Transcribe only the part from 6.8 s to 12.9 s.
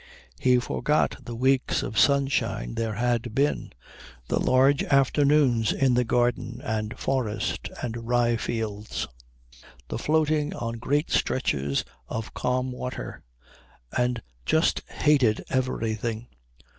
forest and rye fields, the floating on great stretches of calm